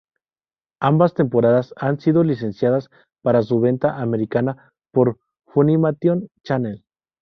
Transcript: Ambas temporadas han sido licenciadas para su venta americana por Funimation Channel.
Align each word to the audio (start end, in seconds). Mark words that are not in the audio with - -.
Ambas 0.79 1.13
temporadas 1.13 1.75
han 1.77 1.99
sido 1.99 2.23
licenciadas 2.23 2.89
para 3.21 3.43
su 3.43 3.59
venta 3.59 4.01
americana 4.01 4.71
por 4.91 5.19
Funimation 5.45 6.27
Channel. 6.43 6.83